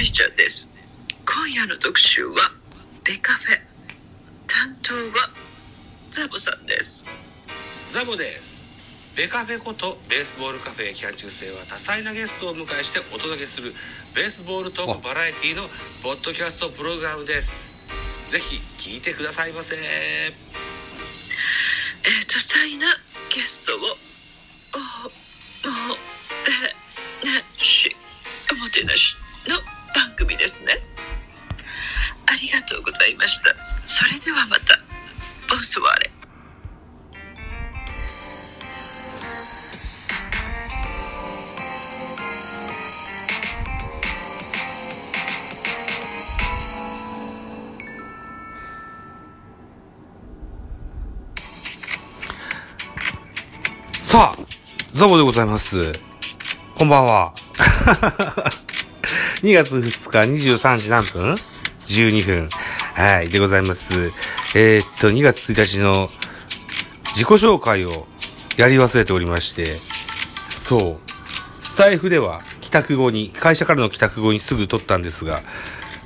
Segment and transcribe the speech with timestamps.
[0.00, 0.70] かいちゃんです
[1.28, 2.32] 今夜の特集は
[3.04, 3.56] ベカフェ
[4.48, 5.28] 担当は
[6.10, 7.04] ザボさんです
[7.92, 8.64] ザボです
[9.14, 13.74] ベカフェことベースボールカフェキャン中世は多彩なゲストをお迎えしてお届けする
[14.16, 15.68] ベースボールトークバラエティの
[16.02, 17.76] ポッドキャストプログラムです
[18.32, 22.86] ぜひ聞いてくださいませえー、多彩な
[23.28, 25.94] ゲストをおも
[26.40, 26.56] て
[27.28, 27.94] なし
[28.50, 29.14] おもてなし
[29.46, 29.79] の番
[30.20, 30.74] 組ですね
[32.26, 34.78] ありがとうございましたそれではまた
[35.48, 36.10] ボンソワーレ
[54.10, 54.38] さあ、
[54.92, 55.92] ザボでございます。
[56.76, 57.32] こんばんは。
[59.42, 61.32] 2月2日23時何分
[61.86, 62.48] ?12 分。
[62.94, 64.12] はい、でございます。
[64.54, 66.10] えーっと、2月1日の
[67.14, 68.06] 自己紹介を
[68.58, 71.10] やり忘れておりまして、そう、
[71.58, 75.40] スタイフでは帰宅後に、会社からの帰宅後にすぐ撮ったんですが、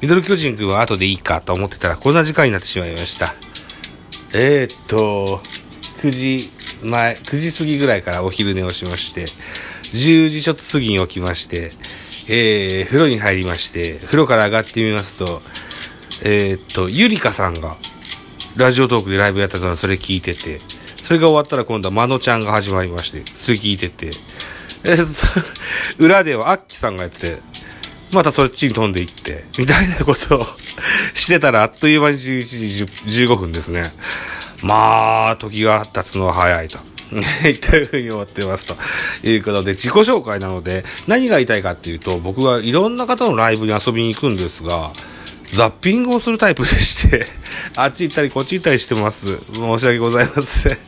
[0.00, 3.36] ミドル巨人くんは後でいいかと思ってたらこんな時間になってしまいました。
[4.34, 5.40] えーっと、
[6.02, 6.50] 9時
[6.82, 9.26] 前、9時過ぎぐらいからお昼寝をしまして、
[9.92, 11.70] 10時ちょっと過ぎに起きまして、
[12.32, 15.42] えー、風呂に入りまして、風呂から上がってみますと、
[16.22, 17.76] えーっと、ゆりかさんが、
[18.56, 20.60] ラジオトークでライブやってたのそれ聞いてて、
[21.02, 24.10] それが終わったら今度はまのちゃんが始まりまして、それ聞いてて、
[24.84, 25.06] えー
[25.98, 27.42] 裏ではアッキさんがやってて、
[28.12, 30.46] またそっちに飛んでいって、みたいなことを
[31.14, 33.92] してたらあっという間に11時15分ですね。
[34.62, 36.89] まあ、時が経つのは早いと。
[37.18, 44.92] いったふうに思ってますということで、自己紹介なので、何が言いたいかっていうと、僕はいろんな方のライブに遊びに行くんですが、
[45.52, 47.26] ザッピングをするタイプでして、
[47.76, 49.38] あっち行ったりこっち行ったりしてます。
[49.52, 50.78] 申し訳ございません。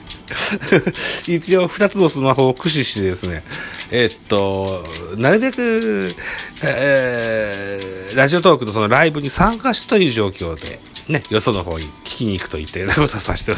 [1.26, 3.42] 一応二つのスマホを駆使してですね、
[3.91, 4.84] えっと、
[5.16, 6.14] なるべく、
[6.62, 13.54] えー、ラジオトークのそのライブに参加したという状況で、ね、よその方に聞きに行くといったようなことをさせて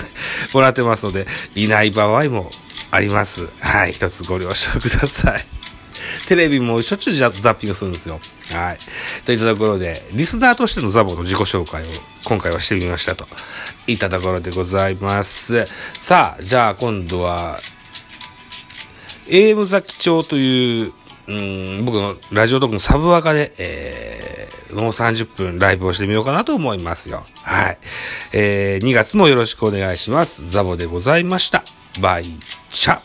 [0.52, 1.26] もらってますので、
[1.56, 2.50] いない場合も
[2.90, 3.48] あります。
[3.60, 5.44] はい、一つご了承ください。
[6.28, 8.20] テレビもしょっちゅうザッピングするんですよ。
[8.52, 8.78] はい。
[9.24, 11.86] といったところで、リスナーとしてのザボの自己紹介を
[12.24, 13.26] 今回はしてみましたと
[13.86, 15.66] いったところでございます。
[16.00, 17.58] さあ、じゃあ今度は、
[19.26, 20.92] AM 崎町という、
[21.26, 24.13] うん、僕のラジオトークのサブアカで、えー、
[24.74, 27.24] もう30分ライブをしてみようかなと思いますよ。
[27.42, 27.78] はい。
[28.32, 30.50] えー、2月もよろしくお願いします。
[30.50, 31.62] ザボでございました。
[32.00, 32.24] バイ
[32.70, 33.00] チャ。